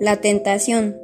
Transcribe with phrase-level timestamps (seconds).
[0.00, 0.98] La tentación.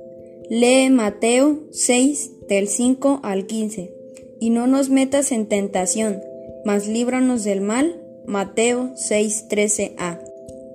[0.50, 3.92] Lee Mateo 6 del 5 al 15.
[4.40, 6.20] Y no nos metas en tentación,
[6.64, 8.02] mas líbranos del mal.
[8.26, 10.20] Mateo 6 13a.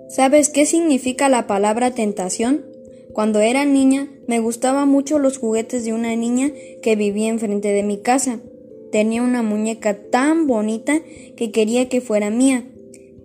[0.09, 2.65] ¿Sabes qué significa la palabra tentación?
[3.13, 6.51] Cuando era niña me gustaban mucho los juguetes de una niña
[6.81, 8.39] que vivía enfrente de mi casa.
[8.91, 11.01] Tenía una muñeca tan bonita
[11.35, 12.65] que quería que fuera mía.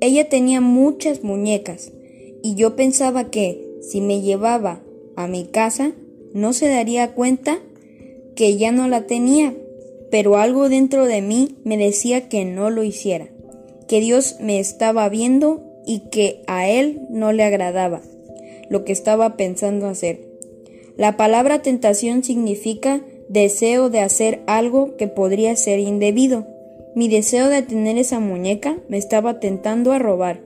[0.01, 1.93] Ella tenía muchas muñecas
[2.43, 4.83] y yo pensaba que si me llevaba
[5.16, 5.93] a mi casa
[6.33, 7.59] no se daría cuenta
[8.37, 9.55] que ya no la tenía,
[10.11, 13.29] pero algo dentro de mí me decía que no lo hiciera,
[13.89, 18.03] que Dios me estaba viendo y que a Él no le agradaba
[18.70, 20.20] lo que estaba pensando hacer.
[20.97, 26.47] La palabra tentación significa deseo de hacer algo que podría ser indebido.
[26.95, 30.41] Mi deseo de tener esa muñeca me estaba tentando a robar.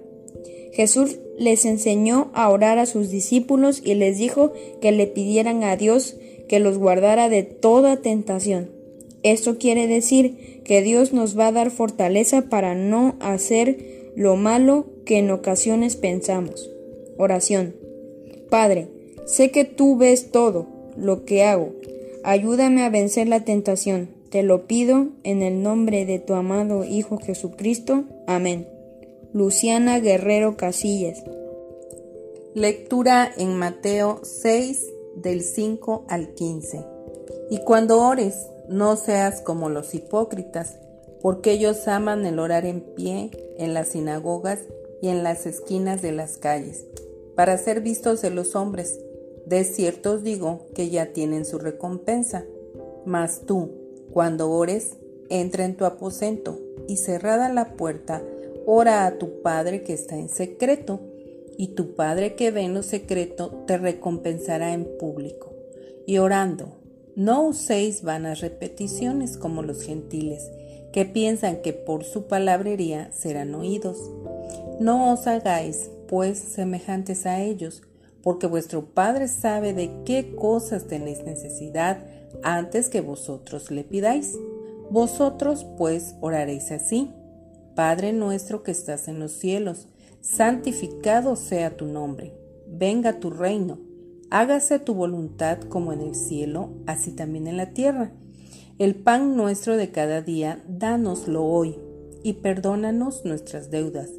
[0.73, 5.77] Jesús les enseñó a orar a sus discípulos y les dijo que le pidieran a
[5.77, 6.17] Dios
[6.49, 8.71] que los guardara de toda tentación.
[9.23, 14.87] Esto quiere decir que Dios nos va a dar fortaleza para no hacer lo malo
[15.05, 16.71] que en ocasiones pensamos.
[17.17, 17.77] Oración.
[18.51, 18.89] Padre,
[19.27, 21.73] sé que tú ves todo lo que hago.
[22.25, 24.09] Ayúdame a vencer la tentación.
[24.33, 28.05] Te lo pido en el nombre de tu amado Hijo Jesucristo.
[28.27, 28.67] Amén.
[29.35, 31.23] Luciana Guerrero Casillas.
[32.55, 36.83] Lectura en Mateo 6 del 5 al 15.
[37.51, 40.79] Y cuando ores, no seas como los hipócritas,
[41.21, 44.61] porque ellos aman el orar en pie en las sinagogas
[45.03, 46.87] y en las esquinas de las calles
[47.37, 48.99] para ser vistos de los hombres.
[49.45, 52.47] De cierto os digo que ya tienen su recompensa.
[53.05, 53.82] Mas tú,
[54.13, 54.97] cuando ores,
[55.31, 58.23] entra en tu aposento y cerrada la puerta,
[58.67, 61.01] ora a tu Padre que está en secreto,
[61.57, 65.53] y tu Padre que ve en lo secreto te recompensará en público.
[66.07, 66.77] Y orando,
[67.15, 70.51] no uséis vanas repeticiones como los gentiles,
[70.93, 74.11] que piensan que por su palabrería serán oídos.
[74.81, 77.83] No os hagáis pues semejantes a ellos,
[78.23, 82.05] porque vuestro Padre sabe de qué cosas tenéis necesidad
[82.43, 84.39] antes que vosotros le pidáis.
[84.91, 87.11] Vosotros pues oraréis así.
[87.75, 89.89] Padre nuestro que estás en los cielos,
[90.21, 92.35] santificado sea tu nombre,
[92.69, 93.79] venga tu reino,
[94.31, 98.13] hágase tu voluntad como en el cielo, así también en la tierra.
[98.79, 101.79] El pan nuestro de cada día, dánoslo hoy,
[102.23, 104.11] y perdónanos nuestras deudas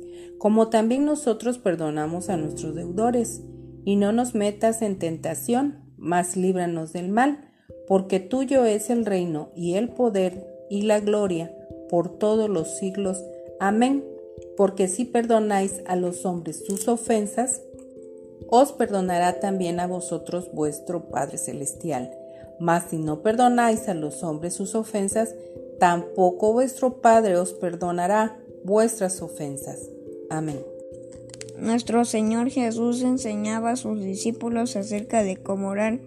[0.43, 3.41] como también nosotros perdonamos a nuestros deudores.
[3.85, 7.49] Y no nos metas en tentación, mas líbranos del mal,
[7.87, 11.55] porque tuyo es el reino y el poder y la gloria
[11.89, 13.23] por todos los siglos.
[13.59, 14.03] Amén.
[14.57, 17.61] Porque si perdonáis a los hombres sus ofensas,
[18.47, 22.11] os perdonará también a vosotros vuestro Padre Celestial.
[22.59, 25.35] Mas si no perdonáis a los hombres sus ofensas,
[25.79, 29.89] tampoco vuestro Padre os perdonará vuestras ofensas.
[30.29, 30.59] Amén.
[31.57, 35.99] Nuestro Señor Jesús enseñaba a sus discípulos acerca de cómo orar.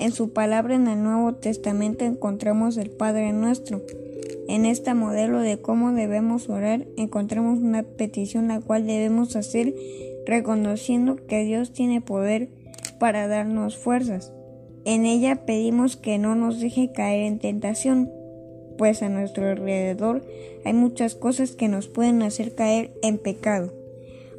[0.00, 3.82] En su palabra en el Nuevo Testamento encontramos el Padre nuestro.
[4.48, 9.74] En este modelo de cómo debemos orar encontramos una petición la cual debemos hacer
[10.24, 12.48] reconociendo que Dios tiene poder
[12.98, 14.32] para darnos fuerzas.
[14.86, 18.10] En ella pedimos que no nos deje caer en tentación,
[18.78, 20.24] pues a nuestro alrededor
[20.64, 23.70] hay muchas cosas que nos pueden hacer caer en pecado.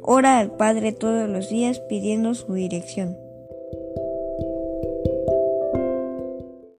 [0.02, 3.21] Ora al Padre todos los días pidiendo su dirección.